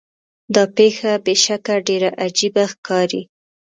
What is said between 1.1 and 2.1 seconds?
بې شکه ډیره